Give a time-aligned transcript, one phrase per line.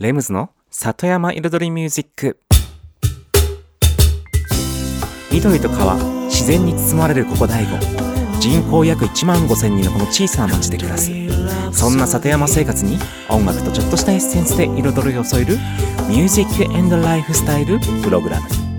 [0.00, 2.40] レムズの里山彩りミュージック
[5.30, 7.76] 緑と川自然に包まれるここ大悟。
[8.40, 11.10] 人口約1万5000人のこの小さな町で暮らす。
[11.72, 12.96] そんな里山生活に
[13.28, 15.58] 音楽とちょっとしたエッセンスで彩りを添える
[16.08, 18.69] ミュージックエンドライフスタイルプログラム。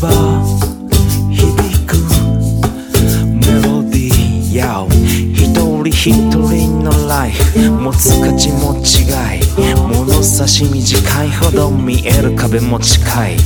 [0.00, 0.08] ば
[1.30, 1.44] 響
[1.86, 1.96] く
[3.26, 4.86] メロディーや
[5.34, 8.80] 一人一人のライフ持つ価値も違
[9.36, 9.40] い。
[9.76, 13.36] 物差し短いほど見える壁も近い。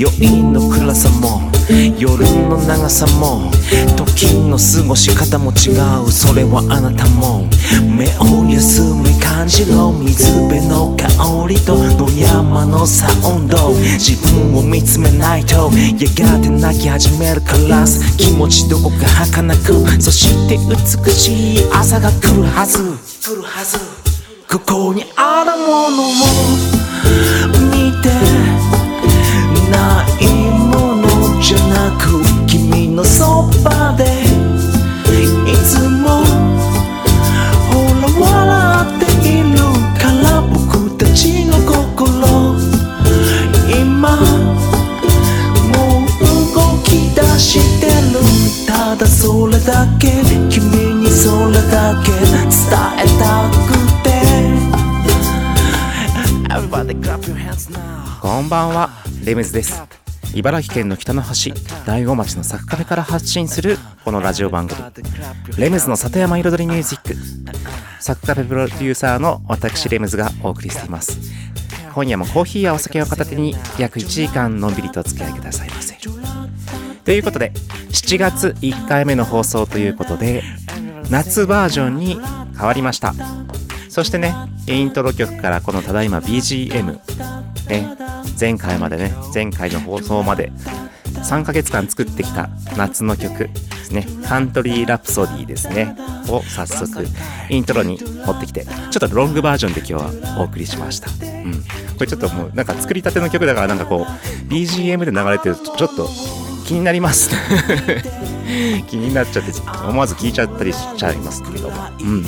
[0.00, 1.50] 余韻の暗さも
[1.98, 3.50] 夜の長さも
[3.96, 5.70] 時の過ごし方も違
[6.06, 6.12] う。
[6.12, 7.48] それはあなたも
[7.96, 13.74] 目を休め感じろ水辺の香りと野山のサウンド。
[13.98, 17.84] 自分を見つめないとやがて泣き始めるから
[18.16, 22.78] 気持ちどこか儚くそして美しい朝が来るはず。
[23.20, 23.76] 来るはず。
[24.48, 26.12] ここにあるものを
[27.72, 28.10] 見て
[29.68, 30.22] ない
[30.52, 34.04] ものじゃなく君のそばで
[35.50, 35.93] いつも
[48.94, 50.06] ただそれだけ。
[50.48, 52.12] 君にそれだけ。
[52.12, 52.20] 伝
[52.96, 53.74] えたく
[54.04, 54.14] て。
[58.22, 58.90] こんばんは。
[59.24, 59.82] レムズです。
[60.32, 61.52] 茨城県の北の端
[61.84, 64.80] 大子町のサクカフェから発信するこのラジオ番組。
[65.58, 67.16] レムズの里山彩りミュージック。
[68.00, 71.18] サクカフェプロデューサーの私レムズがお送りしています。
[71.92, 75.98] 今夜もコーヒーやお酒を片手に約1時間のんびりとお付き合いくださいませ。
[77.04, 77.52] ということで
[77.90, 80.42] 7月1回目の放送ということで
[81.10, 82.18] 夏バージョンに
[82.56, 83.14] 変わりました。
[83.88, 84.34] そしてね
[84.66, 86.98] イントロ曲からこのただいま BGM
[87.68, 87.96] ね
[88.40, 90.50] 前回までね前回の放送まで
[91.04, 93.54] 3ヶ月間作ってきた夏の曲で
[93.84, 94.06] すね。
[94.26, 95.96] カントリーラプソディですね。
[96.28, 97.06] を早速
[97.50, 101.10] イントロに持ってきてちょっとロングバージョンで今日はお送りしました。
[101.10, 101.62] うん。
[101.94, 106.08] これちょっともうなんか作りたての曲だからなんかこう BGM で流れてるとちょっと
[106.64, 107.30] 気になります。
[108.88, 109.52] 気になっちゃって
[109.86, 111.70] 思わず聞いちゃったりしちゃいますけど。
[111.70, 112.24] もうん。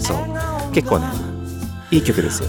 [0.00, 0.72] そう。
[0.72, 1.06] 結構ね
[1.90, 2.48] いい曲ですよ。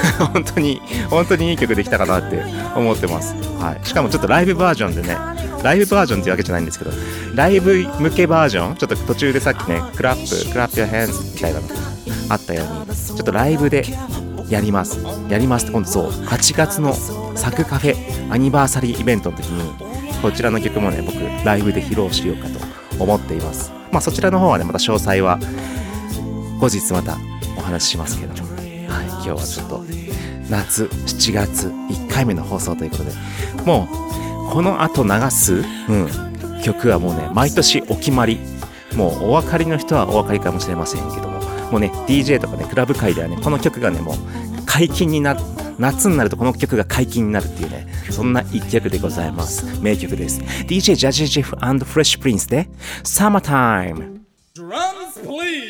[0.32, 2.42] 本当に本当にいい曲できたかなって
[2.74, 5.16] 思ってます、はい、しかもちょっとライブバージョンでね
[5.62, 6.90] ライブバージョンっていうわけじゃないんですけど
[7.34, 11.74] ライブ向けバージョンちょっと途中でさっきねクラップクラップやヘンズみたいなのが
[12.30, 13.84] あったようにちょっとライブで
[14.48, 14.98] やります。
[15.28, 16.92] やりますって今度そう8月の
[17.36, 19.89] サクカフェアニバーサリーイベントの時に
[20.22, 23.72] こちらの曲もね僕ライブで披露しようかと思っています。
[23.90, 25.38] まあそちらの方はねまた詳細は
[26.60, 27.18] 後日また
[27.56, 28.50] お話ししますけども。
[28.88, 29.84] はい、今日はちょっと
[30.50, 33.12] 夏7月1回目の放送ということで。
[33.64, 33.88] も
[34.48, 36.08] うこの後流す、うん、
[36.62, 38.38] 曲はもうね毎年お決まり。
[38.96, 41.40] もうお分かりの人はお分かりかもしれませんけども。
[41.70, 44.14] もうね DJ とかねクラブ界ではねこの曲がねもう
[44.66, 45.36] 解禁にな
[45.80, 49.80] 夏になるとこの曲が解禁になるっていうねそんな一曲でございます。
[49.80, 50.40] 名曲です。
[50.40, 52.68] DJ ジャジージェフフレッシュプリンスで
[53.02, 54.20] Summertime
[54.54, 55.69] Drums, please.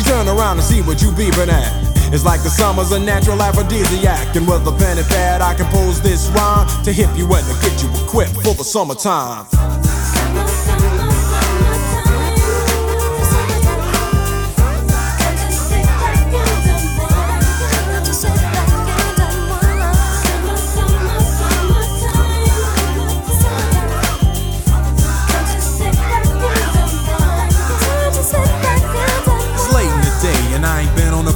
[0.00, 1.90] She turn around and see what you beeping at.
[2.10, 4.34] It's like the summer's a natural aphrodisiac.
[4.34, 7.52] And with a pen and pad, I compose this rhyme to hip you and to
[7.60, 9.44] get you equipped for the summertime.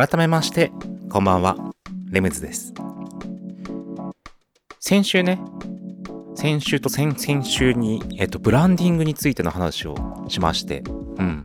[0.00, 0.72] 改めまして、
[1.10, 1.74] こんばんは。
[2.10, 2.72] レムズです。
[4.78, 5.38] 先週ね、
[6.34, 9.94] 先週と先々週に、えっと、ブランディングについての話を
[10.28, 10.82] しまして、
[11.18, 11.44] うん。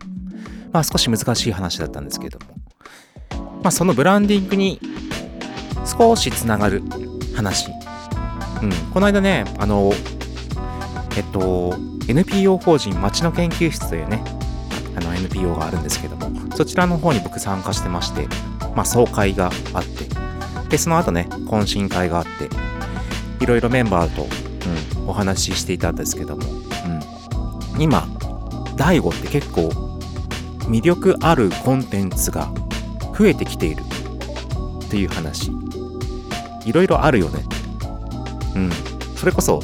[0.71, 2.55] まあ少し難しい話だったんですけれども、
[3.61, 4.79] まあそのブランディングに
[5.85, 6.81] 少しつながる
[7.35, 7.69] 話。
[8.61, 8.71] うん。
[8.93, 9.91] この間ね、あの、
[11.17, 11.75] えっと、
[12.07, 14.23] NPO 法人町の研究室というね、
[14.95, 18.27] あの NPO があるんですけども、そちらの方に僕参加してまして、
[18.75, 20.05] まあ、総会があって、
[20.69, 22.49] で、その後ね、懇親会があって、
[23.43, 24.27] いろいろメンバーと、
[25.01, 26.43] うん、お話ししていたんですけども、
[27.75, 28.07] うん、今、
[28.75, 29.69] DAIGO って結構
[30.67, 32.51] 魅力あるコンテンツが
[33.17, 33.83] 増えてきている
[34.85, 35.51] っていう話。
[36.65, 37.43] いろいろあるよね。
[38.55, 38.71] うん。
[39.15, 39.61] それこそ、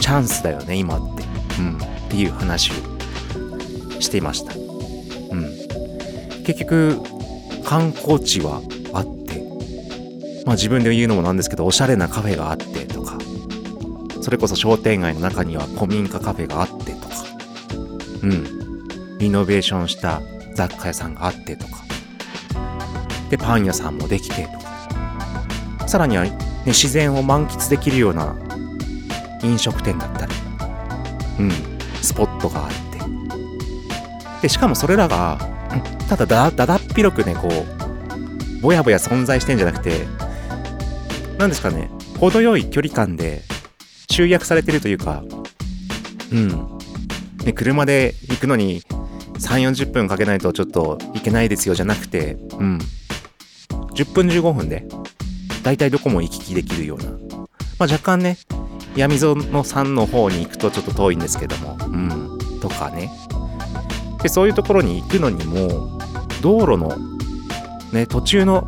[0.00, 1.24] チャンスだよね、今って。
[1.58, 1.76] うん。
[1.76, 2.74] っていう話を
[4.04, 4.54] していました。
[4.54, 4.56] う
[5.36, 6.44] ん。
[6.44, 7.00] 結局、
[7.64, 8.60] 観光地は
[8.92, 9.42] あって、
[10.46, 13.18] まあ自分で言うのもなんですけど、おしゃれなカフェがあってとか、
[14.20, 17.14] それこそ商店街の中には古民家カフェがあってとか、
[18.22, 19.18] うん。
[19.18, 20.20] リノベーションした
[20.54, 21.84] 雑貨屋さんがあってとか、
[23.30, 28.36] で、パン屋さんもできてとか、さらには、ね、自然を満喫できるような
[29.42, 30.32] 飲食店だったり、
[31.40, 31.50] うん、
[32.02, 32.83] スポットがあって
[34.44, 35.38] でしかもそれらが
[36.06, 40.06] ただだだだっ広くねこうぼやぼや存在してんじゃなくて
[41.38, 41.88] 何ですかね
[42.20, 43.40] 程よい距離感で
[44.10, 45.24] 集約されてるというか
[46.30, 46.48] うん。
[47.42, 48.82] ね車で行くのに
[49.38, 52.78] 3 4 0分かけないとちょっと行けないですよじゃなくてうん。
[53.94, 54.86] 10分15分で
[55.62, 57.16] 大体どこも行き来できるような、ま
[57.78, 58.36] あ、若干ね
[58.94, 62.60] 闇園さんの方に行くとちょっと遠いんですけどもうん。
[62.60, 63.10] とかね。
[64.24, 65.98] でそういうところに行くのにも
[66.40, 66.96] 道路の
[67.92, 68.66] ね途中の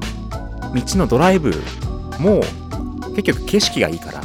[0.75, 1.55] 道のドライブ
[2.21, 2.43] も
[3.15, 4.21] 結局景色がいいから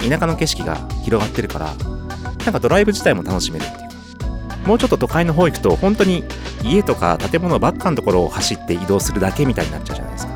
[0.00, 1.74] 田舎の景色が広がってるから
[2.44, 4.68] なんかドライブ自体も楽しめるっていう。
[4.68, 6.24] もうちょっと都会の方行くと本当に
[6.64, 10.32] 家とか建物ばっかのところを走って移動するだけみたいになっちゃうじゃないですか。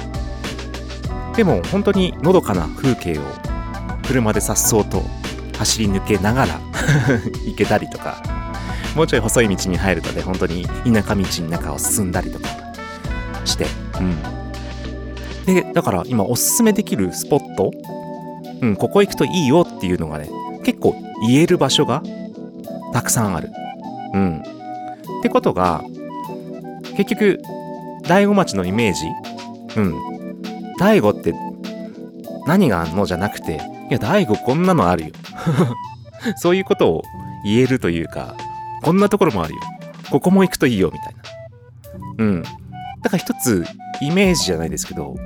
[1.35, 3.23] でも本当にのどかな風景を
[4.07, 5.03] 車で颯爽と
[5.59, 6.61] 走り抜けながら
[7.45, 8.38] 行けたりとか。
[8.99, 12.49] もうちょい細い道に入るとね本当に田舎道の中を進んだりとか
[13.45, 13.67] して。
[14.01, 14.17] うん
[15.47, 17.71] でだから今おすすめできるスポット？
[18.61, 20.29] うんここ行くといいよっていうのがね
[20.63, 20.95] 結構
[21.27, 22.03] 言える場所が
[22.93, 23.51] たくさんある。
[24.13, 24.41] うん。
[24.41, 25.83] ってことが
[26.97, 27.41] 結局
[28.07, 29.07] 大子町のイメージ？
[29.77, 29.95] うん。
[30.77, 31.33] 大悟って
[32.47, 35.11] 何があんのじゃなくて、いや、大悟こんなのあるよ。
[36.37, 37.03] そういうことを
[37.45, 38.35] 言えるというか、
[38.83, 39.61] こんなところもあるよ。
[40.11, 42.25] ここも行くといいよ、みたいな。
[42.25, 42.43] うん。
[42.43, 43.65] だから一つ、
[44.01, 45.17] イメージじゃないですけど、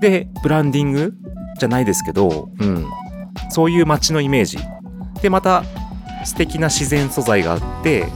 [0.00, 1.14] で、ブランディング
[1.58, 2.86] じゃないですけど、うん。
[3.50, 4.58] そういう街のイメージ。
[5.22, 5.64] で、また、
[6.24, 8.06] 素敵な自然素材があって、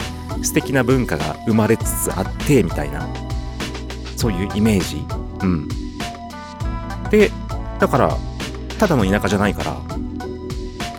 [0.42, 3.06] 素敵な文化が生まれつつあって、みたいな。
[4.16, 5.04] そういうイメージ。
[5.42, 5.68] うん。
[7.10, 7.30] で、
[7.78, 8.16] だから、
[8.78, 9.76] ただの田舎じゃないから、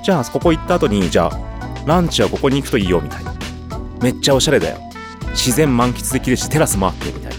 [0.04, 1.55] じゃあ、ここ行った後に、じゃあ、
[1.86, 3.34] ランチはここに行くといいよ、みたいな。
[4.02, 4.78] めっちゃおしゃれだよ。
[5.32, 7.38] 自然満喫できるし、テラスもあって、みたいな。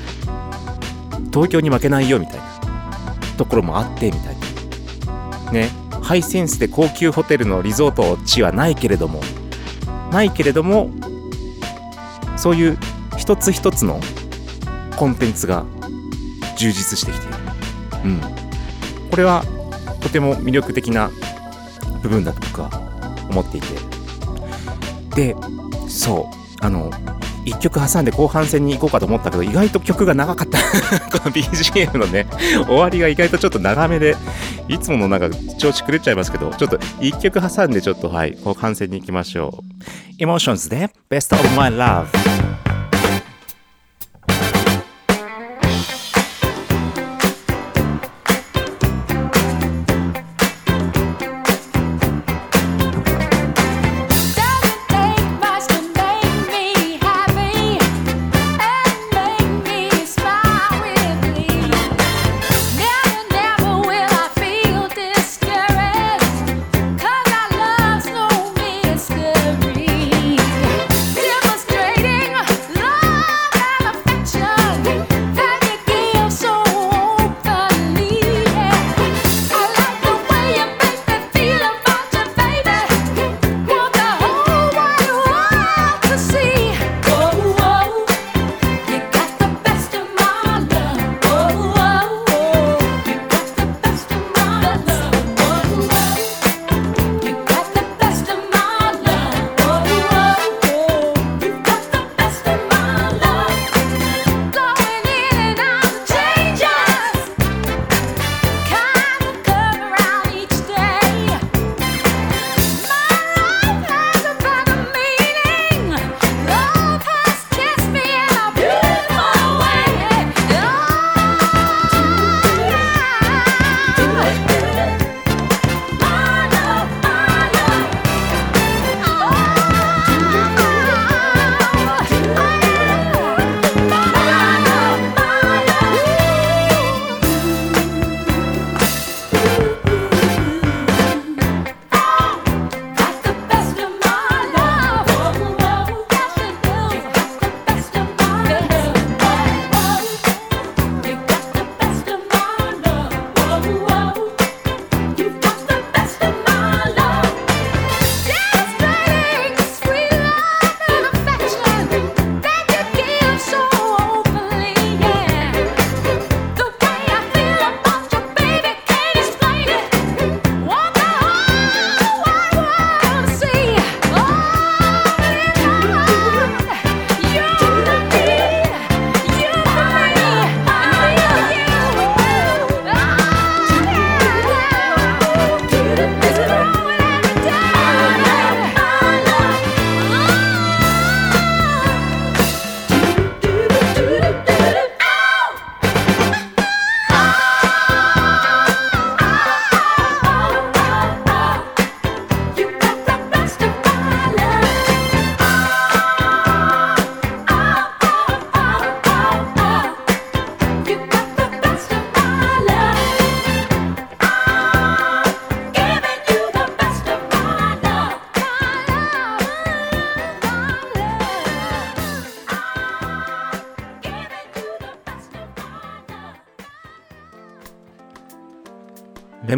[1.33, 2.45] 東京に負けないよ、みたいな。
[3.37, 4.37] ところもあって、みたい
[5.47, 5.53] な。
[5.53, 5.71] ね。
[6.03, 9.21] ハイセンスで高級ホテルのリゾート地はないけれども、
[10.13, 10.91] ないけれども、
[12.37, 12.79] そういう
[13.17, 14.01] 一つ一つの
[14.97, 15.65] コンテンツが
[16.57, 17.37] 充実してきている。
[18.05, 18.21] うん。
[19.11, 19.45] これは
[20.01, 21.11] とても魅力的な
[22.03, 22.71] 部分だと僕は
[23.29, 23.96] 思っていて。
[25.17, 25.35] で、
[25.89, 26.91] そう、あの、
[27.47, 30.59] 1曲挟んで後半戦に行こうかと思ったけど、意外と曲が長かった。
[31.19, 32.27] この BGM のね、
[32.67, 34.17] 終わりが意外とちょっと長めで、
[34.69, 39.63] いつものなんか調子狂っちゃいますけど、ちょっと1曲挟んでちょっとはい、後半戦に行きましょ
[40.19, 40.23] う。
[40.23, 42.46] Emotions で Best of My Love。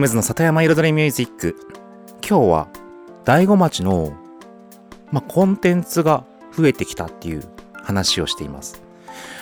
[0.09, 1.55] ムズの里山彩りミュージック
[2.27, 2.69] 今日は
[3.27, 4.15] 大子町の、
[5.13, 8.83] まあ、コンテンツが増えてきたっていう話をしています。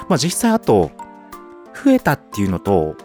[0.08, 0.90] まあ実際あと
[1.84, 2.96] 増えたっていうのと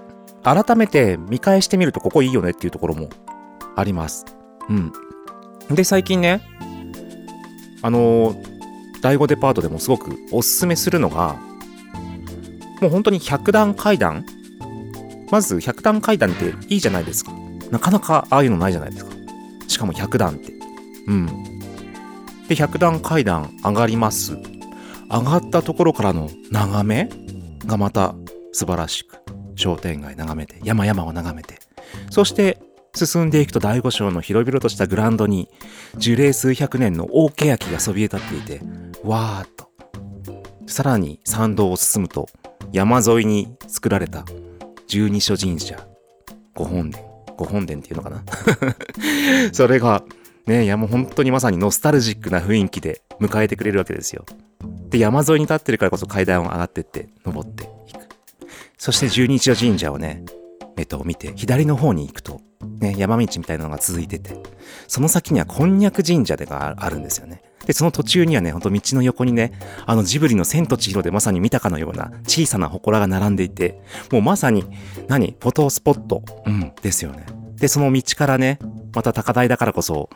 [0.42, 3.10] 改めて見返してみるとここいいよねっていうところも
[3.76, 4.26] あります。
[4.68, 4.92] うん。
[5.70, 6.42] で最近ね
[7.84, 8.36] あの
[9.04, 11.36] 第5デパートでもすごくおすすめするのが
[12.82, 14.26] もう本当に100段階段。
[15.30, 17.32] まず100段階段っていいじゃないですか。
[17.72, 19.12] なかなかああいうのないじゃないですか。
[19.68, 20.54] しかも100段って。
[21.08, 21.26] うん。
[22.48, 24.38] で100段階段上がります。
[25.10, 27.10] 上がったところからの眺め
[27.66, 28.16] がまた
[28.52, 29.22] 素晴らしく。
[29.56, 31.60] 商店街眺めて山々を眺めて。
[32.10, 32.58] そして
[32.96, 35.50] 進んでいくと第五章の広々としたグラウンドに
[35.98, 38.62] 樹齢数百年の大欅がそびえ立っていて
[39.04, 39.70] わーっと。
[40.68, 42.28] さらに参道を進むと
[42.72, 44.26] 山沿いに作られた
[44.88, 45.86] 十二所神社
[46.56, 47.11] 御本殿。
[47.46, 48.24] 御本殿っていうのかな？
[49.54, 50.04] それが
[50.46, 54.26] ねいやもう本当にまさにノスタルジックな雰囲気で迎えてくれるわけですよ。
[54.90, 58.00] で山沿いに立ってるからこそ階段を上がってって登っていく。
[58.78, 60.24] そして十二所神社をね
[60.78, 62.42] えっと見て左の方に行くと
[62.80, 64.36] ね山道みたいなのが続いてて
[64.88, 67.42] その先にはこんにゃく神社でがあるんですよね。
[67.66, 69.54] で、その途中にはね、ほんと道の横にね、
[69.86, 74.66] あのジブリの千と千尋でまさに見たかのような小さな祠が並んでいて、もうまさに、
[75.08, 75.36] 何？
[75.40, 77.26] フォトスポット、うん、ですよね。
[77.56, 78.60] で、その道からね、
[78.94, 80.10] また高台だからこそ、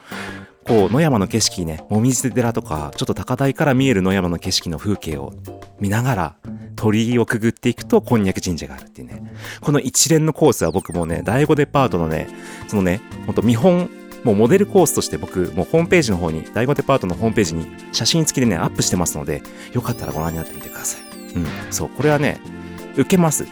[0.67, 5.31] こう、野山の景色ね、もみじ寺とか、ちょっと高台から見える野山の景色の風景を
[5.79, 6.35] 見ながら、
[6.75, 9.31] 鳥居をくぐっていくと、こんにゃく神社があるっていうね。
[9.61, 12.27] この一連のコースは僕もね、第5デパートのね、
[12.67, 13.91] そのね、ほんと見本、
[14.25, 21.01] もうモデルコースとして僕、もうホームページの方に、第5デパートのホームページに写真付きでね、アップしてますので、よかったらご覧になってみてください。
[21.35, 22.41] うん、そう、これはね、
[22.95, 23.45] 受けます。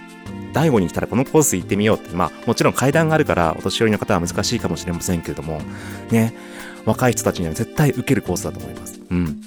[0.52, 5.62] 第5に来たらこのコース行ってみようって、まあ、もちろん階段があるから、お年寄りの方は難しいかもしれませんけれども、
[6.10, 6.34] ね、
[6.86, 9.00] 若い人たちには絶対受けるコースだと思います。
[9.12, 9.42] うん。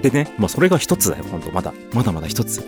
[0.00, 1.50] でね、まあそれが一つだよ、ほんと。
[1.50, 2.62] まだ、まだまだ一つ。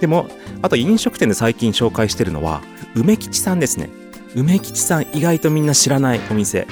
[0.00, 0.28] でも、
[0.62, 2.62] あと飲食店で最近紹介してるのは、
[2.94, 3.90] 梅吉さんですね。
[4.34, 6.66] 梅吉さん意外とみんな知らないお店。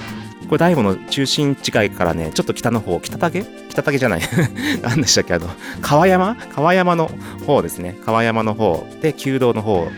[0.49, 3.45] これ、大悟の中心地街からね、ちょっと北の方、北竹？
[3.69, 4.21] 北竹じゃない。
[4.83, 5.35] 何でしたっけ？
[5.35, 5.49] あの、
[5.81, 6.37] 川山？
[6.55, 7.11] 川山の
[7.47, 7.97] 方ですね。
[8.05, 9.89] 川山の方で、旧道の方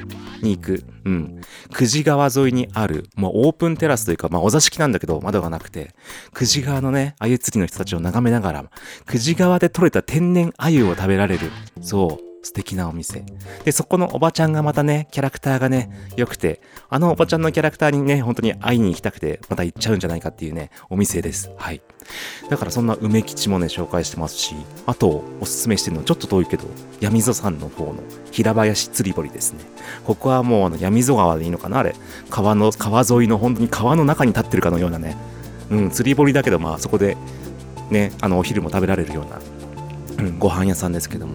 [0.42, 0.84] に行く。
[1.04, 1.40] うん。
[1.72, 5.94] 久慈川沿いにある、もうオープンテラスというか、まあお座敷なんだけど、窓がなくて、
[6.34, 8.64] 久慈川のね、鮎釣りの人たちを眺めながら、
[9.06, 11.50] 久慈川で採れた天然鮎を食べられる。
[11.80, 12.29] そう。
[12.42, 13.24] 素敵なお店。
[13.64, 21.50] で、そこのおばちゃんがまたね、キャラクターがね、良くて、あのおばちゃんのキャラクターにね、本当に会いに行きたくて、また行っちゃうんじゃないかっていうね、お店です。
[21.56, 21.82] はい。
[22.48, 24.54] だからそんな梅吉もね、紹介してますし、
[24.86, 26.64] あと、おすすめしてるの、ちょっと遠いけど、
[27.00, 27.96] 闇溝山の方の
[28.30, 29.60] 平林釣り堀ですね。
[30.04, 31.94] ここはもうあの闇溝川でいいのかなあれ。
[32.30, 35.16] 川の、川沿いの本当に川の中に立ってるかのようなね、
[35.70, 37.16] うん、釣り堀だけど、まあそこで、
[37.90, 41.34] ね、あの、お昼も食べられるような、うん、ご飯屋さんですけども、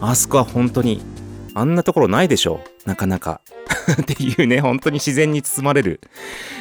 [0.00, 1.02] あそこは本当に、
[1.54, 2.88] あんなところないでしょう。
[2.88, 3.40] なかなか。
[4.00, 6.00] っていうね、本当に自然に包まれる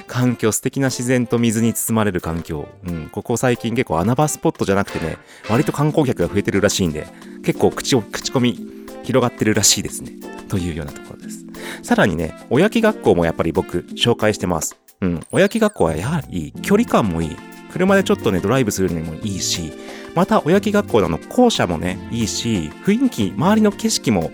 [0.07, 2.67] 環境、素敵な自然と水に包まれる環境。
[2.87, 5.17] うん、ここ最近結構穴場スポットじゃなくてね、
[5.49, 7.07] 割と観光客が増えてるらしいんで、
[7.43, 8.67] 結構口を、口コミ
[9.03, 10.13] 広がってるらしいですね。
[10.47, 11.45] というようなところです。
[11.83, 14.77] さらにね、おやき学校もやっぱり僕紹介してます。
[15.01, 17.37] うん、おやき学校はやはり距離感もいい。
[17.71, 19.73] 車でちょっとね、ドライブするにもいいし、
[20.15, 24.31] また、おやき学校の校舎もね、いいし、雰囲気、周りの景色も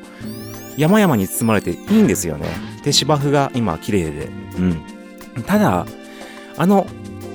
[0.78, 2.48] 山々に包まれていいんですよね。
[2.84, 4.30] で、芝生が今綺麗で。
[4.58, 4.82] うん。
[5.46, 5.86] ただ、
[6.58, 6.86] あの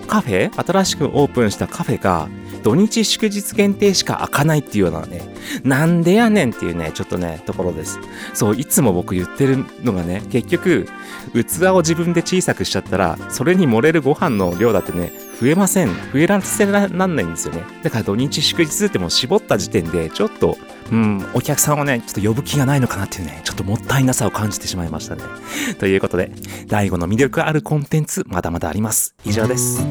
[0.06, 2.28] カフェ、新しくオープンしたカフェが、
[2.62, 5.22] 土日祝日限定しか開かないっていうようなね、
[5.62, 8.00] なんでやねんっていうね、ちょっとね、ところです。
[8.34, 10.88] そう、いつも僕言ってるのがね、結局、
[11.32, 15.88] 器を自分で小さくしちゃったら、それに盛れるご飯の量だってね、増えません。
[16.12, 17.62] 増えらせらなんないんですよね。
[17.82, 20.56] だから土日祝日ってもう絞った時点で、ちょっと、
[20.90, 25.22] うん、お客さんをね、ちょっと呼ぶ気がないのかなっていうね、ちょっともったいなさを感じてしまいましたね。
[25.78, 26.32] ということで、
[26.68, 29.14] 第5の魅力あるコンテンツ、まだまだあります。
[29.24, 29.82] 以上です。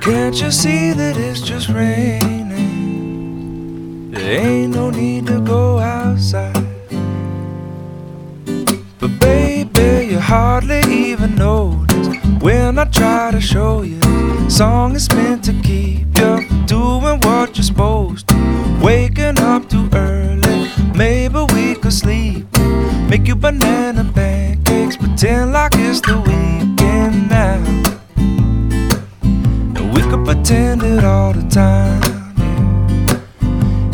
[0.00, 2.36] Can't you see that it's just raining?
[4.12, 6.65] There ain't no need to go outside.
[10.26, 12.08] Hardly even notice
[12.42, 14.00] when I try to show you.
[14.50, 18.36] Song is meant to keep you doing what you're supposed to.
[18.82, 22.44] Waking up too early, maybe we could sleep.
[23.08, 27.62] Make you banana pancakes, pretend like it's the weekend now.
[29.94, 32.02] We could pretend it all the time.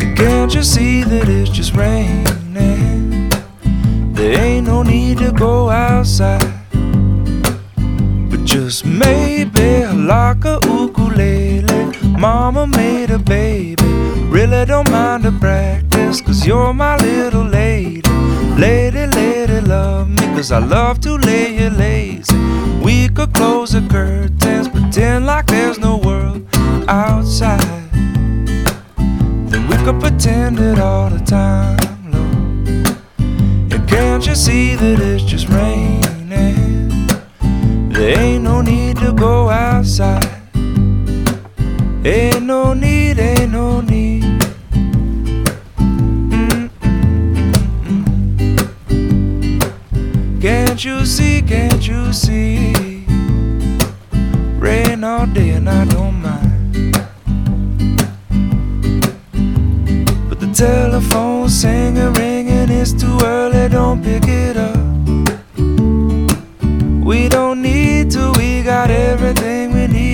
[0.00, 2.11] And can't you see that it's just raining?
[14.62, 18.08] Really don't mind the practice, cause you're my little lady.
[18.56, 22.36] Lady, lady, love me, cause I love to lay you lazy.
[22.80, 26.46] We could close the curtains, pretend like there's no world
[26.86, 27.90] outside.
[29.50, 33.72] Then we could pretend it all the time, Lord.
[33.72, 35.71] And can't you see that it's just raining?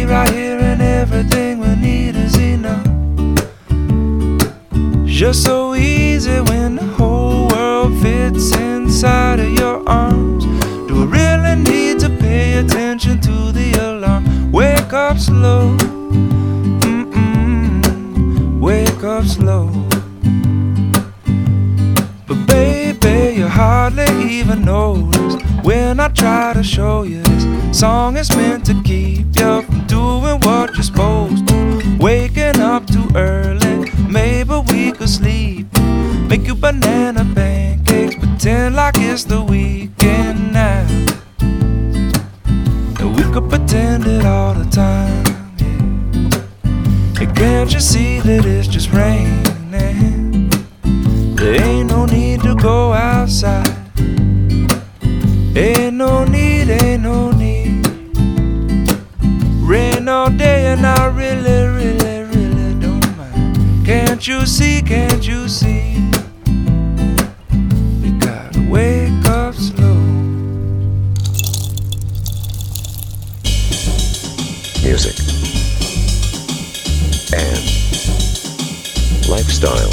[0.08, 2.86] Right here, and everything we need is enough.
[5.04, 10.46] Just so easy when the whole world fits inside of your arms.
[10.88, 14.50] Do I really need to pay attention to the alarm?
[14.50, 15.76] Wake up slow,
[16.80, 19.68] mm-mm, wake up slow.
[22.26, 28.30] But baby, you hardly even notice when I try to show you this song is
[28.34, 29.17] meant to keep
[35.08, 35.66] we could sleep.
[36.28, 40.86] Make you banana pancakes, pretend like it's the weekend now.
[43.00, 45.24] And we could pretend it all the time.
[45.58, 47.22] Yeah.
[47.22, 49.37] And can't you see that it's just raining?
[64.28, 65.94] You see, can't you see?
[68.02, 69.94] You gotta wake up slow.
[74.84, 75.16] music,
[77.32, 77.64] and
[79.30, 79.92] lifestyle.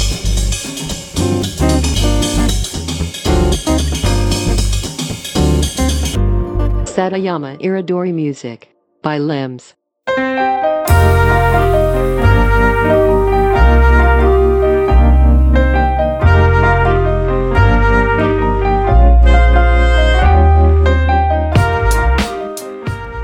[6.84, 8.68] Satayama Iridori Music
[9.00, 9.74] by Limbs.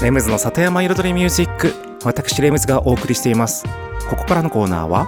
[0.03, 1.73] レムズの里山彩りミュージック。
[2.03, 3.65] 私レムズがお送りしています。
[4.11, 5.07] ここからのコーナーは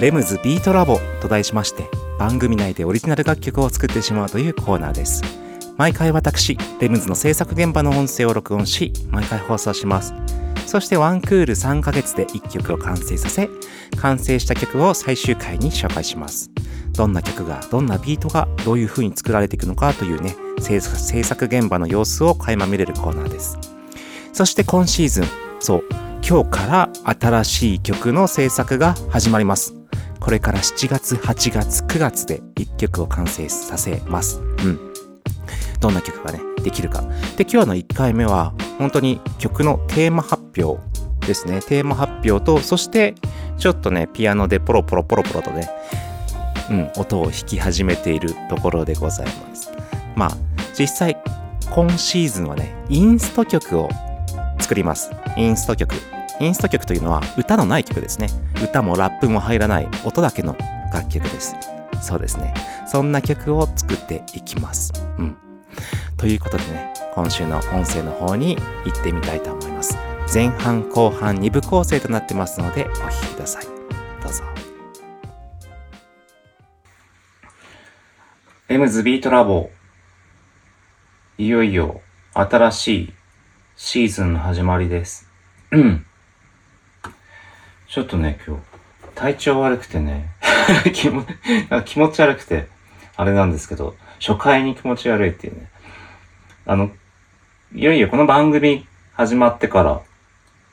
[0.00, 5.22] レムズビートラボと題しまして番組内でオリジナル楽曲を作ってしまうというコーナーです。
[5.76, 10.14] 毎回私レムズの制作現場の音声を録音し毎回放送します。
[10.64, 13.50] そしてワンクール3ヶ月で1曲を完成させ
[13.96, 16.52] 完成した曲を最終回に紹介します。
[16.92, 23.79] どんな曲がどんなビートがどういう風に作られていくのかというね制作制作現場の様子を垣間見れるコーナーです。
[24.32, 25.24] そして今シーズン、
[25.60, 25.84] そう、
[26.26, 29.74] 今日から新しい曲の制作が始まります。
[30.20, 34.40] これから7月、8月、9月で1曲を完成させます。
[34.40, 34.92] うん。
[35.80, 37.02] どんな曲がね、できるか。
[37.36, 40.78] で、今日の1回目は、本当に曲のテーマ発表
[41.26, 41.60] ですね。
[41.62, 43.14] テーマ発表と、そして、
[43.58, 45.68] ちょっとね、ピアノでポロポロポロポロとね、
[46.70, 49.72] うん、音を弾き始めているところでございます。
[50.14, 50.36] まあ、
[50.78, 51.16] 実際、
[51.70, 53.88] 今シーズンはね、インスト曲を
[54.70, 55.10] 作ります。
[55.36, 55.96] インスト曲。
[56.38, 58.28] インスト曲というのは歌のない曲ですね。
[58.62, 60.56] 歌もラップも入らない音だけの
[60.94, 61.56] 楽曲です。
[62.00, 62.54] そうですね。
[62.86, 64.92] そんな曲を作っていきます。
[65.18, 65.36] うん。
[66.16, 69.98] ということでね、今週の音声の方に行ってみたいと思います。
[70.32, 73.64] 前半後半2部構成となってますのでお聴きください。
[74.22, 74.44] どうぞ。
[78.68, 79.68] レムズビートラボ
[81.38, 82.02] いよいよ
[82.34, 83.19] 新しい
[83.82, 85.26] シーズンの始まりです。
[87.88, 88.62] ちょっとね、今日、
[89.14, 90.34] 体調悪くてね、
[90.92, 91.24] 気も
[91.86, 92.68] 気持ち悪くて、
[93.16, 95.70] あれなんですけど、初回に気持ち悪いっていうね。
[96.66, 96.90] あの、
[97.74, 100.02] いよいよこの番組始まってから、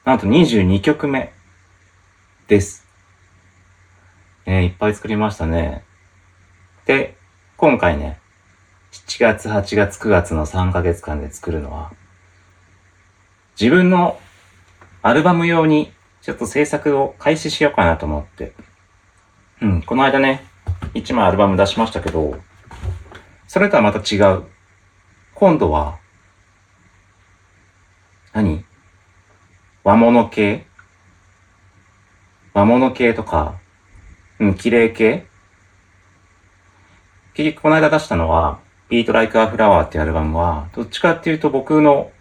[0.03, 1.31] なんと22曲目
[2.49, 2.85] です。
[4.45, 5.85] ねいっぱい作りましたね。
[6.85, 7.15] で、
[7.55, 8.19] 今回ね、
[8.91, 11.93] 7月、8月、9月の3ヶ月間で作るのは、
[13.59, 14.19] 自分の
[15.01, 15.91] アルバム用に
[16.21, 18.53] ちょっと制作を開始しようかなと思って。
[19.61, 20.45] うん、この間ね、
[20.93, 22.37] 1枚アルバム出しましたけど、
[23.47, 24.43] それとはまた違う。
[25.33, 25.97] 今度は、
[28.33, 28.63] 何？
[29.83, 30.67] 和物系？
[32.53, 33.59] 和物系とか、
[34.39, 35.25] うん、綺麗系？
[37.33, 42.11] 結局この間出したのは、Beat Like a Flower っていうアルバムは、どっちかっていうと僕の、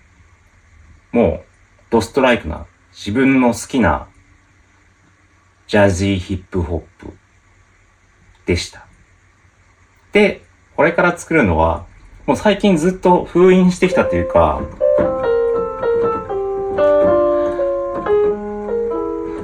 [1.12, 1.46] もう、
[1.90, 4.08] ドストライクな、自分の好きな、
[5.66, 7.12] ジャズィーヒップホップ
[8.46, 8.86] でした。
[10.12, 10.42] で、
[10.76, 11.86] これから作るのは、
[12.26, 14.60] もう最近ずっと封印してきたというか、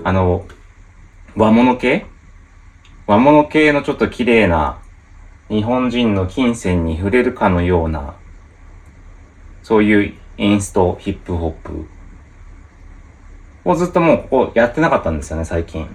[0.04, 0.46] あの、
[1.36, 2.06] 和物系？
[3.06, 4.80] 和物系のちょっと綺麗な、
[5.48, 8.14] 日本人の金銭に触れるかのような、
[9.62, 11.86] そういうインスト、ヒップホップ
[13.64, 15.88] をずっともうここやってなかったんですよね、最近。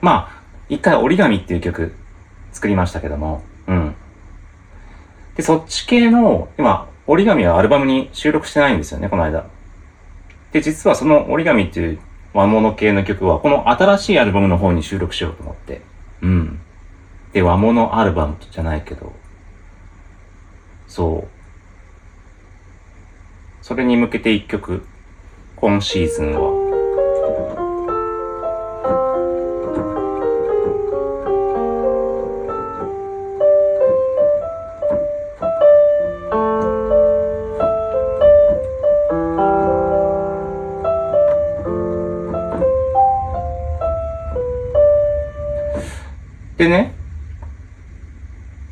[0.00, 1.94] まあ、一回折り紙っていう曲
[2.52, 3.94] 作りましたけども、うん。
[5.36, 9.46] で、そっち系の、今、折り紙はアルバムに収録してないんですよね、この間。
[10.52, 11.98] で、実はその折り紙っていう
[12.32, 15.82] 和物系の曲は、この新しいアルバムの方に収録しようと思って。
[16.22, 16.60] うん。
[17.32, 19.12] で、和物アルバムじゃないけど、
[20.86, 21.43] そう。
[23.66, 24.84] それに向けて一曲、
[25.56, 26.52] 今シーズンは、
[46.58, 46.92] でね、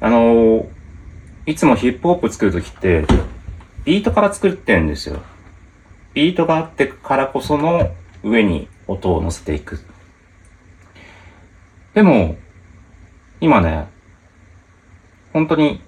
[0.01, 0.73] あのー
[1.45, 3.05] いつもヒップホップ作るときって、
[3.85, 5.21] ビートから作ってるんですよ。
[6.15, 7.91] ビートがあってからこその
[8.23, 9.81] 上に音を乗せていく。
[11.95, 12.37] でも、
[13.41, 13.89] 今ね、
[15.33, 15.83] 本当に、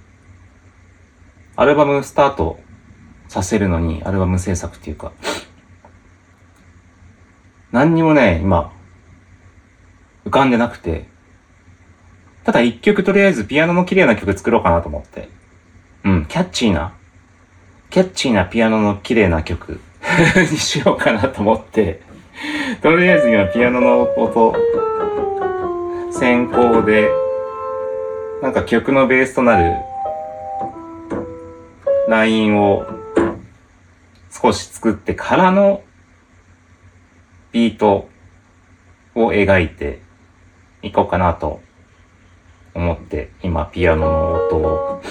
[1.57, 2.59] アルバムスタート
[3.29, 5.13] させるのに、アルバム制作っていうか、
[7.71, 8.73] 何にもね、今、
[10.25, 11.09] 浮かんでなくて、
[12.45, 15.29] ただ一曲とりあえずピアノの綺麗な曲作ろうかなと思って。
[16.05, 16.95] うん、キャッチーな、
[17.95, 19.79] キャッチーなピアノの綺麗な曲
[20.51, 22.01] にしようかなと思って、
[22.83, 24.53] とりあえず今ピアノの音、
[26.11, 27.09] 先行で、
[28.43, 29.77] なんか曲のベースとなる
[32.09, 32.85] ラインを
[34.29, 35.85] 少し作ってからの
[37.53, 38.09] ビート
[39.15, 40.01] を描いて
[40.83, 41.61] いこうかなと
[42.75, 45.03] 思って今ピアノの音を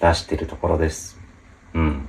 [0.00, 1.20] 出してるところです。
[1.74, 2.08] うん。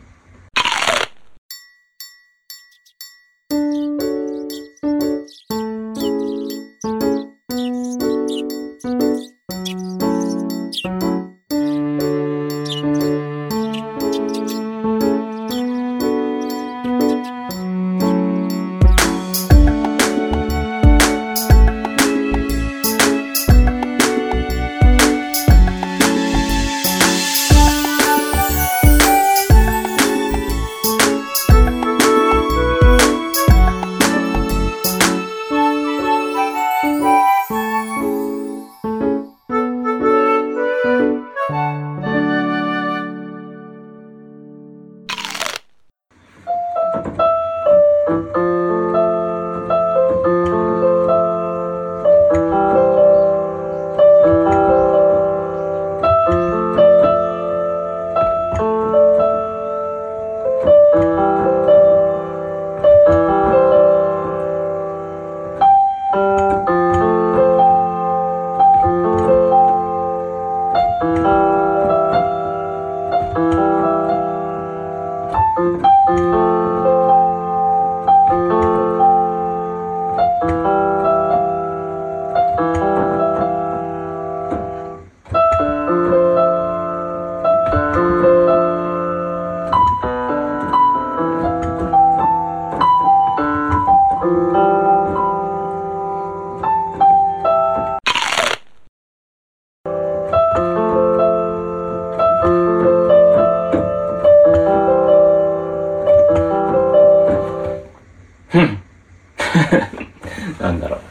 [110.80, 111.02] なんだろう。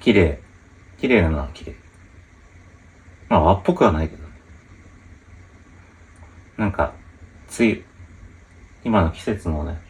[0.00, 0.40] 綺麗。
[0.98, 1.76] 綺麗なのは綺麗。
[3.28, 4.26] まあ和っぽくはないけど。
[6.56, 6.92] なんか、
[7.56, 7.84] 梅雨、
[8.84, 9.80] 今の季節のね、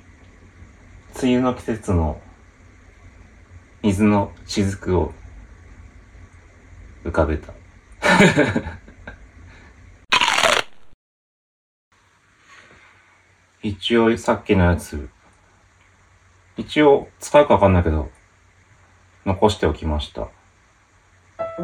[1.20, 2.20] 梅雨の季節の
[3.83, 5.14] 水の雫を
[7.05, 7.55] 浮かべた。
[13.62, 15.09] 一応さっきのやつ、
[16.58, 18.10] 一応使うかわかんないけど、
[19.24, 20.28] 残しておきました。
[21.60, 21.62] う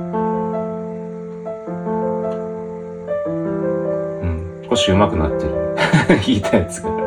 [4.27, 5.75] ん、少し上手くなってる。
[6.09, 7.04] 弾いたやつが。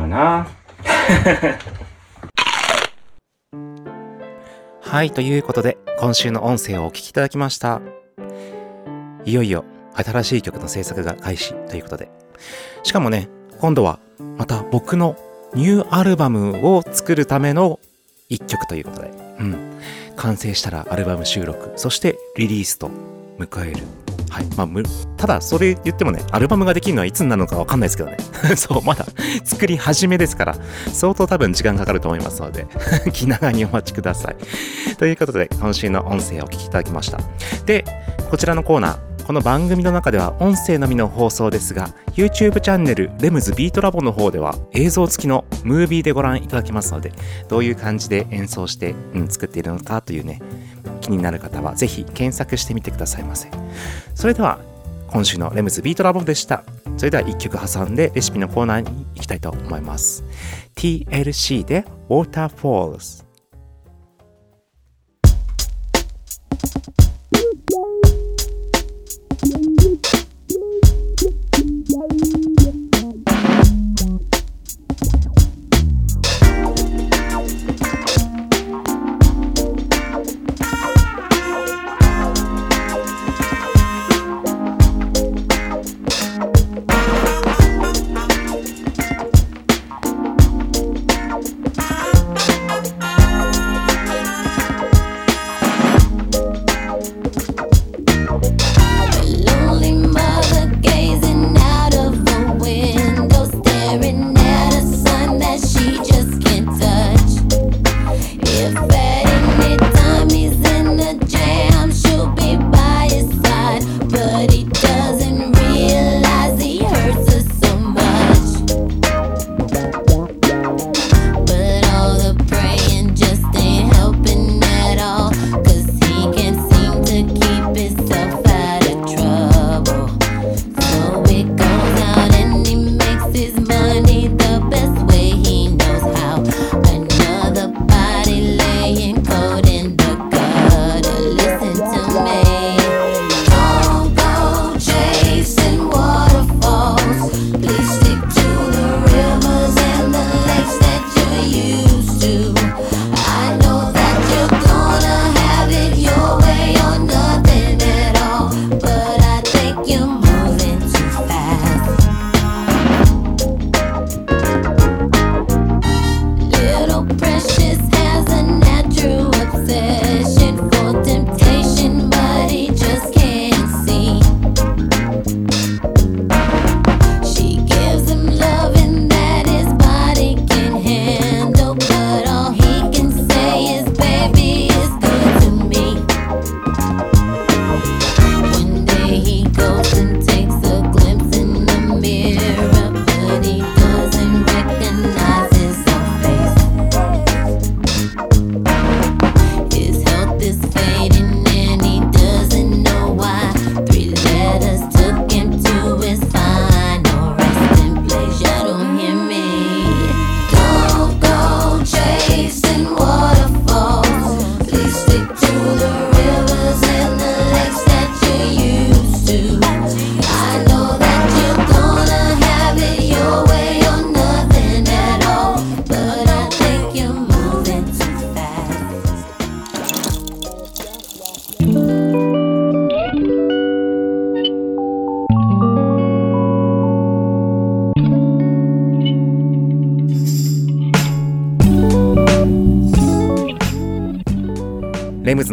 [0.00, 0.48] うな
[4.80, 7.80] はい、ということで、今週の音声をお聞きいただきました。
[9.24, 12.08] いよいよ、新しい曲の制作が開始ということで。
[12.82, 13.28] しかもね、
[13.60, 13.98] 今度は、
[14.36, 15.16] また僕の
[15.54, 17.80] ニューアルバムを作るための
[18.28, 19.10] 一曲ということで。
[19.40, 19.80] うん。
[20.16, 22.90] 完成したらアルバム収録、そしてリリースと
[23.38, 24.05] 迎える。
[24.30, 24.46] はい。
[24.56, 24.82] まあ、む、
[25.16, 28.16] ただ、それ言ってもね、アルバムができるのはいつになるのかわかんないですけどね。
[28.56, 29.06] そう、まだ
[29.44, 30.56] 作り始めですから、
[30.92, 32.66] 相当多分時間かかると思いますので、
[33.12, 34.36] 気長にお待ちください。
[34.96, 37.18] ということで、今週の音声をお聞きいただきました。
[37.64, 37.84] で、
[38.30, 47.10] こちらのコーナー、この番組の中では音声のみの放送ですが、YouTube チャンネルレムズビートラボの方では映像付きのムービーでご覧いただけますので、
[47.48, 50.40] どういう感じで演奏して、うん、作っているのかというね、
[51.00, 53.50] 気になる方はぜひ検索してみてくださいませ。
[54.14, 54.60] それでは、
[55.08, 56.62] 今週のレムズビートラボでした。
[56.96, 60.22] それでは1曲挟んでレシピのコーナーに行きたいと思います。
[60.76, 63.25] TLC で Waterfalls。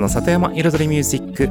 [0.04, 1.50] の里山彩りミュージック。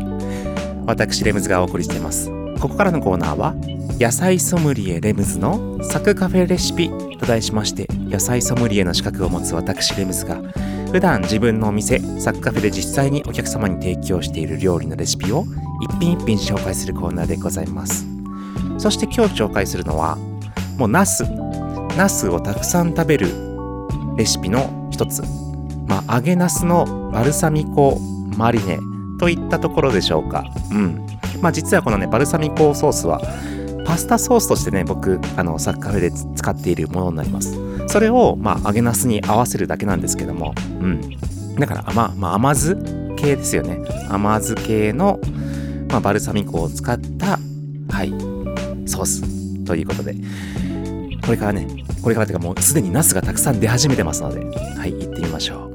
[0.86, 2.30] 私レムズがお送りしています。
[2.60, 3.54] ここからのコーナーは
[3.98, 10.36] 野菜ソムリエレムズのサクカフェレシピと題しまして野菜ソムリエの資格を持つ私レムズが
[10.92, 15.44] 普段自分のお店サクカフェで実際にお客様に提供している料理のレシピを
[15.80, 18.06] 一品一品紹介するコーナーでございます。
[18.78, 20.16] そして今日紹介するのは
[20.76, 21.24] もうナス。
[21.96, 23.28] ナスをたくさん食べる
[24.16, 25.22] レシピの一つ。
[25.86, 27.98] まあ揚げナスのバルサミコ
[28.36, 28.78] マリネ
[29.18, 30.44] といったところでしょうか。
[30.70, 31.06] うん。
[31.40, 33.20] まあ実はこのねバルサミコソースは
[33.84, 37.58] パスタソースとしてね僕あのサッカフェで使っているものになります。
[37.88, 40.54] それをまあ揚げナスに合わせるだけなんですけども。
[40.80, 41.00] うん。
[41.56, 42.76] だから甘,、まあ、甘酢
[43.16, 43.78] 系ですよね。
[44.08, 45.20] 甘酢系の、
[45.88, 47.38] まあ、バルサミコを使った
[47.90, 48.10] はい
[48.88, 50.14] ソースということで。
[51.24, 51.66] これからね
[52.02, 55.71] これからというかもうすでにナスがたくさん出始めてますのではい行ってみましょう。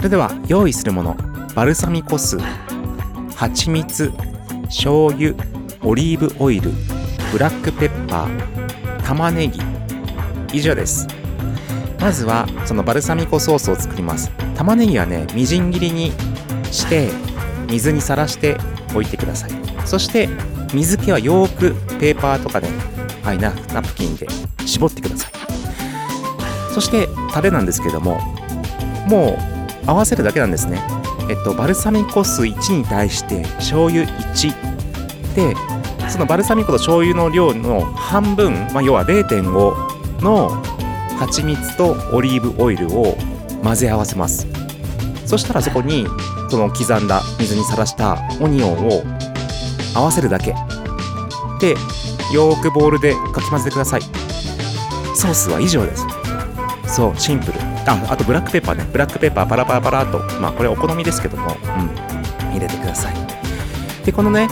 [0.00, 1.14] それでは用意するもの
[1.54, 2.38] バルサミコ酢
[3.36, 4.10] 蜂蜜
[4.64, 5.34] 醤油
[5.82, 6.70] オリーブオイル
[7.30, 9.60] ブラックペッパー玉ねぎ。
[10.54, 11.06] 以上です。
[12.00, 14.30] まずはそのバルサミコソースを作ります。
[14.56, 16.12] 玉ねぎはねみじん切りに
[16.72, 17.10] して
[17.68, 18.56] 水にさらして
[18.94, 19.50] おいてください。
[19.84, 20.30] そして
[20.72, 22.68] 水気はよくペーパーとかで、
[23.22, 24.26] はい、ナナプキンで
[24.64, 25.32] 絞ってください。
[26.72, 28.18] そしてタレなんですけども
[29.06, 29.59] もう
[29.90, 30.80] 合わせるだけなんですね。
[31.28, 35.56] えっとバルサミコ酢1に対して醤油1で
[36.08, 40.50] そのバルサミコと醤油の量の半分、まあ、要は0.5の
[41.18, 43.16] 蜂蜜とオリーブオイルを
[43.62, 44.46] 混ぜ合わせます。
[45.26, 46.06] そしたらそこに
[46.48, 49.02] その刻んだ水にさらしたオニオンを
[49.94, 50.54] 合わせるだけ。
[51.60, 51.74] で
[52.32, 54.02] よーくボウルでかき混ぜてください。
[55.16, 56.06] ソースは以上です。
[56.86, 57.69] そうシンプル。
[57.90, 58.86] ああとブラックペッパーね。
[58.92, 62.52] ブラックペッパーパラパラパラとまあこれお好みですけどもうん。
[62.52, 63.14] 入れてください。
[64.04, 64.48] でこのね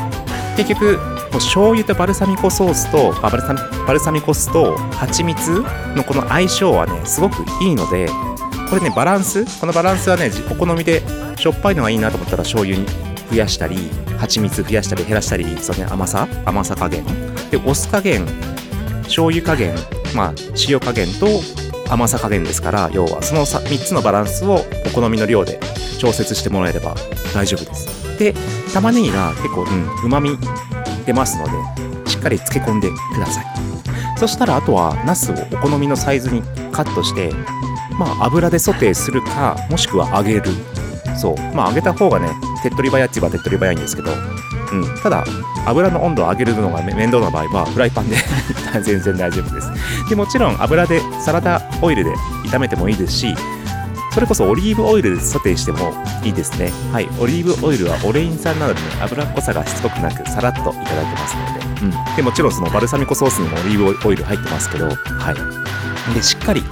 [0.57, 0.99] 結局
[1.33, 5.63] 醤油とバルサミコソースとあバルサミバルサミコ酢と蜂蜜
[5.95, 8.09] のこの相性はねすごくいいので
[8.69, 9.45] これねバランス？
[9.61, 11.03] このバランスはねお好みで
[11.37, 12.87] しょっぱいのがいいなと思ったら醤油に
[13.31, 13.77] 増やしたり
[14.19, 16.29] 蜂蜜増やしたり減らしたりそうね甘さ？
[16.45, 17.05] 甘さ加減？
[17.51, 18.27] でお酢加減
[19.05, 19.75] 醤油加減
[20.15, 20.35] まあ
[20.69, 21.27] 塩加減と
[21.91, 25.59] 甘さ加減ですから要はその3つのバランスをお好みの量で
[25.99, 26.95] 調節してもらえれば
[27.35, 28.19] 大丈夫です。
[28.19, 28.35] で
[28.75, 29.65] 玉ねぎが結構
[30.05, 30.37] うま、み
[31.07, 33.47] 出ますのでしっかり漬け込んでください。
[34.17, 37.33] そしたらあとはナスをお好みのサイズにカットして
[37.99, 40.51] まあ油でソテーするかもしくは揚げる。
[41.17, 41.37] そう。
[41.55, 42.29] まあ揚げた方がね
[42.63, 44.11] 手っ取り早いって言えば手っ取り早いんですけど
[44.73, 45.25] うん、ただ
[45.67, 48.17] 油の温度を上げるのが面倒な場合はフライパンで
[48.83, 49.71] 全然大丈夫です。
[50.09, 52.15] でもちろん油でサラダオイルで
[52.47, 53.35] 炒めてもいいですし
[54.19, 55.93] それこそオリーブオイルでソテーしても
[56.25, 56.73] いいですね。
[56.93, 57.09] はい。
[57.21, 66.15] オリーブオイルはオレイン酸なので、ね、油っこさがしつこくなくさらっといただけますので、うん、でもちろんそのバルサミコソースにもオリーブオイル入ってますけどはい。
[66.15, 66.65] でしっかり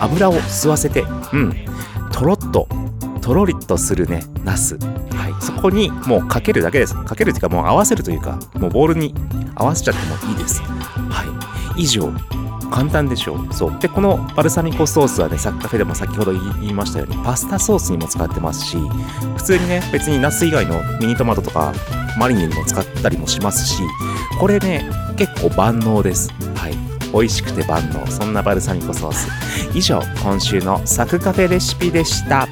[0.00, 1.52] 油を吸わせてうん。
[2.12, 2.68] とろっと
[3.20, 4.78] とろりとするねナス。
[5.42, 6.94] そこにもうかけるだけです。
[6.94, 9.14] かけるというかもう合わせるというかもうボウルに
[9.54, 10.62] 合わせちゃってもいいです。
[10.62, 11.24] は
[11.76, 11.82] い。
[11.82, 12.12] 以上。
[12.70, 13.52] 簡単でしょう。
[13.52, 13.78] そう。
[13.80, 18.78] でこのバルサミコソースはねサッカフェでも先ほど言いましたようにパスタソースにも使ってますし
[19.36, 21.74] 普通にね別にナス以外のミニトマトとか
[22.18, 23.82] マリネにも使ったりもしますし
[24.40, 26.32] これね結構万能です。
[26.54, 26.92] はい。
[27.12, 28.06] 美味しくて万能。
[28.06, 29.28] そんなバルサミコソース。
[29.76, 32.48] 以上今週のサクカフェレシピでした。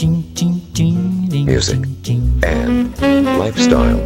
[0.00, 1.82] Music
[2.44, 2.94] and
[3.36, 3.98] lifestyle.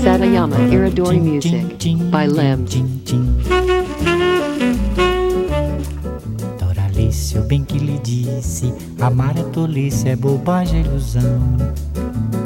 [0.00, 2.76] Satayama Iridori Music by Limbs.
[6.58, 11.42] Doralice, eu bem que lhe disse Amar é tolice, é bobagem, é ilusão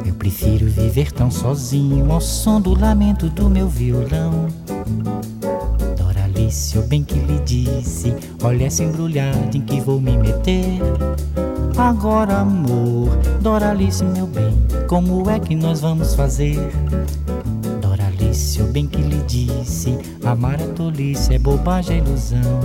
[0.05, 4.49] Eu prefiro viver tão sozinho Ao som do lamento do meu violão
[6.47, 10.81] Doralice, eu bem que lhe disse Olha essa embrulhada em que vou me meter.
[11.77, 14.55] Agora amor, Doralice meu bem
[14.89, 16.57] Como é que nós vamos fazer?
[17.81, 22.61] Doralice, eu bem que lhe disse Amar é tolice, é bobagem, é ilusão.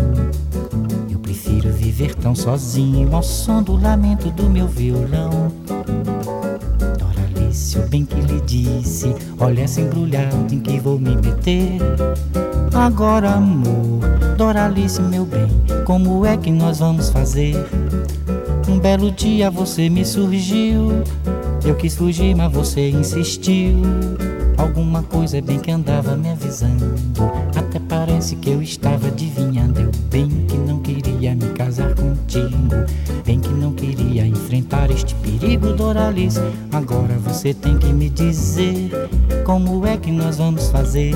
[1.09, 5.51] Eu prefiro viver tão sozinho Ao som do lamento do meu violão
[7.61, 11.77] Doralice, eu bem que lhe disse Olha essa embrulhada em que vou me meter
[12.73, 13.99] Agora amor,
[14.37, 15.47] Doralice meu bem
[15.85, 17.55] Como é que nós vamos fazer?
[18.67, 21.03] Um belo dia você me surgiu.
[21.65, 23.73] Eu quis fugir, mas você insistiu.
[24.57, 26.95] Alguma coisa bem que andava me avisando.
[27.53, 29.81] Até parece que eu estava adivinhando.
[29.81, 32.69] Eu bem que não queria me casar contigo.
[34.91, 36.39] Este perigo, Doralice.
[36.71, 38.91] Agora você tem que me dizer
[39.45, 41.15] como é que nós vamos fazer.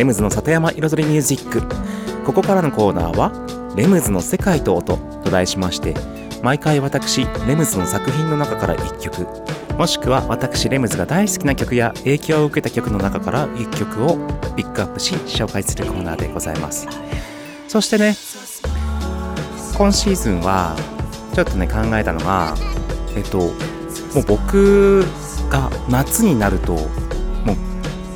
[0.00, 1.60] レムズの里山彩りミュージック。
[2.24, 3.32] ここからのコーナーは
[3.76, 5.94] 「レムズの世界と音」と題しまして
[6.42, 9.26] 毎回私レムズの作品の中から1曲。
[9.76, 14.16] もしくは私レムズが大好きな曲や影響を受けた曲の中から1曲を
[14.56, 16.88] ピックアップし紹介するコーナーでございます。
[17.68, 18.16] そしてね
[19.76, 20.76] 今シーズンは
[21.34, 22.54] ちょっとね考えたのが
[23.14, 23.50] えっとも
[24.16, 25.04] う僕
[25.50, 26.78] が夏になると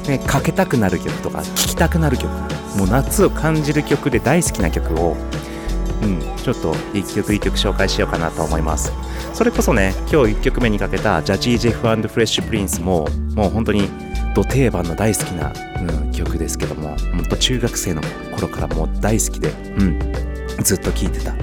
[0.09, 2.31] ねかけたくなる曲とか聴きたくなる曲
[2.77, 5.17] もう夏を感じる曲で大好きな曲を
[6.03, 8.93] うん、ちょっと一曲一曲紹介しようかなと思います。
[9.33, 13.89] それこそね今日1曲目にかけたジャジー・ジェフフレッシュ・プリンスももう本当に
[14.35, 18.03] ド定番の大好きな、うん、曲ですけども本当中学生の
[18.35, 19.99] 頃からもう大好きで、うん、
[20.63, 21.35] ずっと聴いてた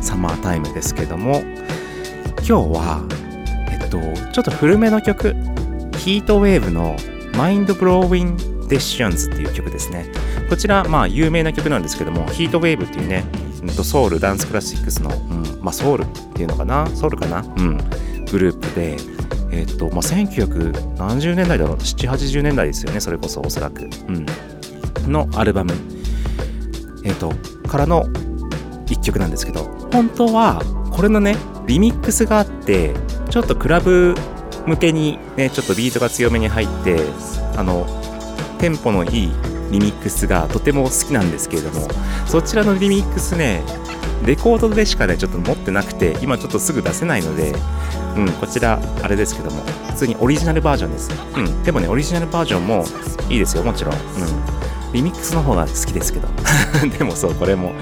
[0.00, 1.42] サマータイムですけども
[2.38, 3.06] 今日は
[3.70, 3.98] えっと
[4.32, 5.34] ちょっと古めの曲
[5.98, 6.96] ヒートウェーブの
[7.36, 8.36] マインドブローウィン
[8.68, 10.06] デッションズっていう曲ですね。
[10.48, 13.24] こちらまあ有名な曲なんですけどもヒートウェーブっていうね
[13.82, 16.86] ソウルダンスクラシックスの、うんまあ、ソウルっていうのかな？
[16.88, 17.40] ソウルかな？
[17.40, 17.78] うん。
[18.30, 18.96] グループで
[19.52, 21.76] えっ、とまあ1970年代だろう。
[21.76, 23.82] 780年代ですよねそれこそおそらく。
[23.82, 24.26] うん。
[25.10, 25.72] のアルバム。
[27.04, 27.32] えっ、と
[27.68, 28.04] からの
[28.88, 30.62] 一曲なんですけど本当は
[30.92, 32.94] これのねリミックスがあって
[33.30, 34.14] ちょっとクラブ
[34.66, 36.98] 向けにねちょっとビートが強めに入って
[37.56, 37.86] あの
[38.58, 39.32] テンポのいい
[39.70, 41.88] リミックスがとても好きなんですけれども
[42.26, 43.62] そちらのリミックスね
[44.24, 47.52] レコードでしかねちょっと持ってなくて今ちょっとすぐ出せないので、
[48.16, 52.84] うん、こちらあれですけども普通にオリジナルバージョンです、うん、でもねオリジナルバージョンも
[53.28, 54.00] いいですよもちろん、うん、
[54.92, 56.28] リミックスの方が好きですけど。
[56.98, 57.72] でもそうこれも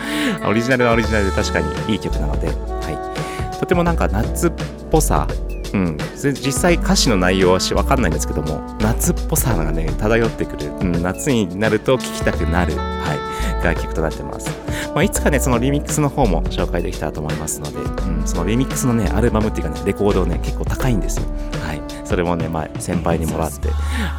[0.46, 4.52] オリジナルはオリジナルで確かにいい曲なので、はい、とてもなんか夏っ
[4.90, 5.26] ぽさ
[5.74, 14.48] うん、実際歌詞の内容はし分かんないんですけども夏っぽさがね漂ってくる、うん、夏になると聴きたくなる、はい、楽曲となってます、
[14.94, 21.26] まあ、いつかねそのリミックスの方も紹介できたらと思いますので、うん、そのリミックスのねアルバムっていうかねレコードをね結構高いんですよ。
[21.64, 21.82] はい。
[22.06, 23.68] それもね前先輩にもらって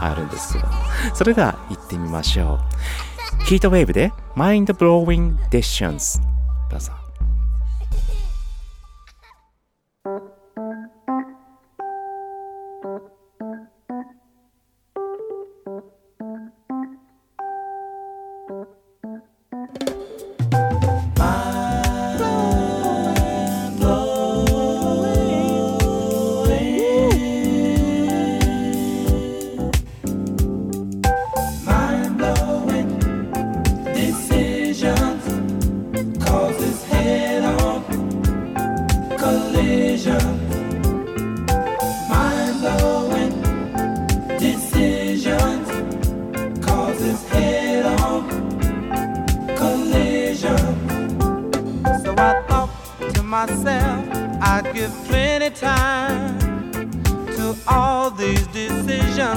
[0.01, 0.65] あるんですけど。
[1.13, 2.59] それでは行ってみましょ
[3.41, 3.43] う。
[3.45, 6.19] ヒートウェーブで Mind Blowing Decisions
[6.69, 7.04] どうぞ。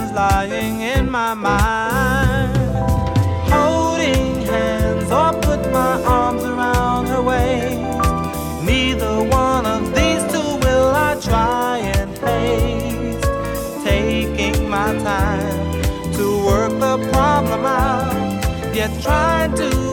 [0.08, 2.56] Decisions lying in my mind.
[3.50, 8.64] Holding hands or put my arms around her waist.
[8.64, 13.84] Neither one of these two will I try and haste.
[13.84, 18.74] Taking my time to work the problem out.
[18.74, 19.87] Yet trying to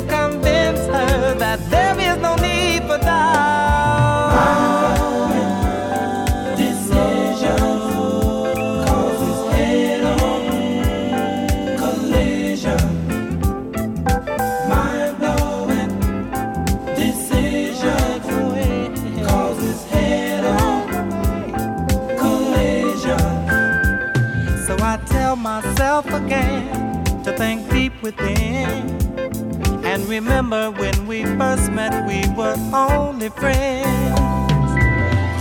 [30.16, 34.18] remember when we first met, we were only friends.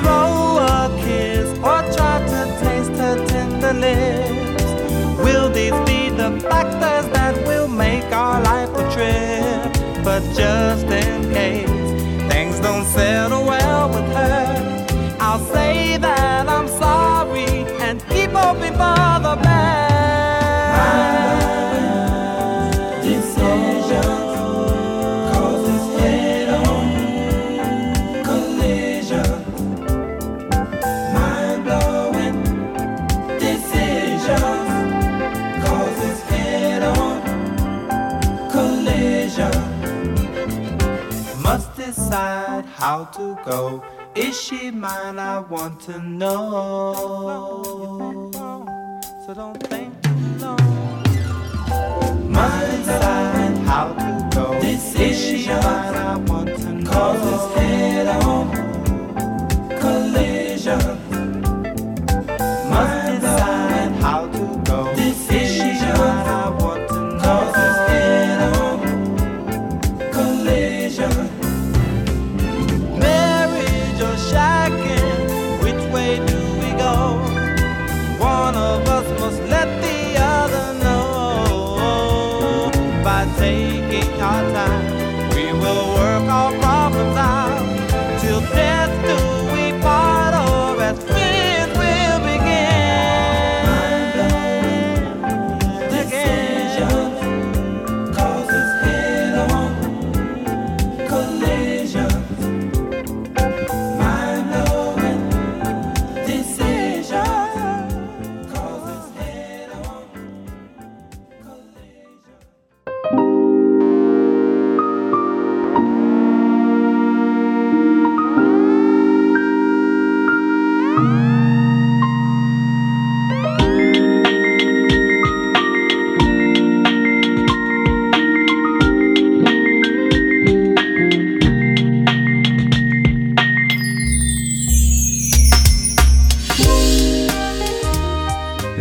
[0.01, 4.65] Throw a kiss or try to taste her tender lips.
[5.25, 10.05] Will these be the factors that will make our life a trip?
[10.05, 11.69] But just in case
[12.33, 16.24] things don't settle well with her, I'll say that
[42.85, 43.83] how to go.
[44.15, 45.19] Is she mine?
[45.19, 46.93] I want to know.
[49.25, 51.03] So don't think too long.
[52.31, 54.61] Must decide how to go.
[54.61, 55.63] This Is she mine?
[55.65, 56.91] I want to know.
[56.93, 58.74] Causes head-on collision.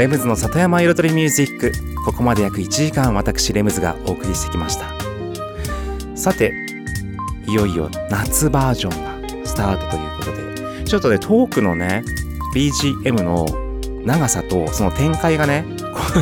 [0.04, 1.72] レムズの里山彩りミュージック。
[2.04, 4.94] ここまで約1時間私レムズがお送りしてきました。
[6.14, 6.52] さて
[7.48, 10.84] いよいよ夏バージョンがスタートということで。
[10.84, 12.04] ちょっとねトークのね
[12.54, 13.46] BGM の
[14.04, 15.64] 長さとその展開がね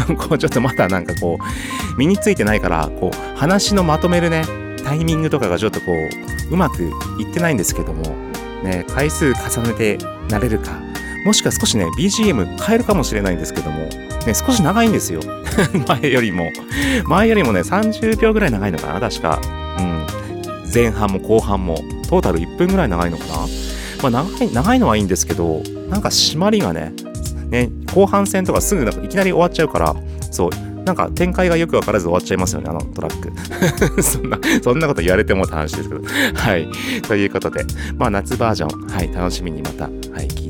[0.07, 4.45] こう こうちょっとまだなんかこう身についてないからこう話のまとめるね
[4.85, 6.83] タイミングとかがちょっとこううまく
[7.17, 8.03] いってないんですけども
[8.63, 9.97] ね回数重ねて
[10.29, 10.90] なれるか
[11.25, 13.87] もしくは少しね、BGM 変えるかもしれないんですけども、
[14.25, 15.21] ね、少し長いんですよ。
[15.87, 16.49] 前よりも。
[17.05, 19.39] 前よりもね、30秒ぐらい長いのかな、確か。
[19.79, 20.05] うん。
[20.73, 21.75] 前半も後半も、
[22.09, 23.33] トータル1分ぐらい長いのかな。
[24.01, 26.93] まあ、長い、長いのはいいんですけど、なんか締まりがね、
[27.49, 29.95] ね、後半戦とかすぐなんかいきなり終わっちゃうから、
[30.31, 30.49] そう、
[30.85, 33.31] なんか展開がよくわからず終わっちゃいますよね、あのトラック。
[34.01, 36.01] そんな、そんなこと言われてもって話ですけど。
[36.33, 36.67] はい。
[37.07, 37.65] ということで、
[37.97, 40.40] まあ夏バージョン、はい、楽しみにまた、はい、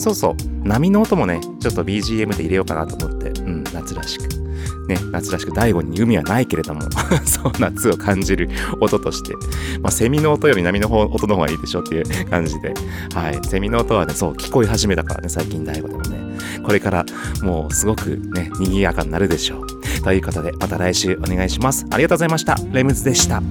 [0.00, 0.34] そうそう、
[0.66, 4.40] 波の音もね、ちょっと BGM で入れようかなと思って、うん、夏らしく。
[4.88, 6.80] ね、夏らしく第五に海はないけれども、
[7.26, 8.48] そう、夏を感じる
[8.80, 9.34] 音として、
[9.82, 12.72] まあ、セミの音より波の方音の方がいいでしょっていう感じで、
[13.14, 16.18] はい、セミの音はね、そう、聞こえ始めたからね、最近第五でもね、
[16.64, 17.04] これから
[17.42, 19.66] もうすごくね、賑やかになるでしょう。
[20.02, 21.84] ということで、また来週お願いします。
[21.90, 22.56] ありがとうございました。
[22.72, 23.42] レムズでした。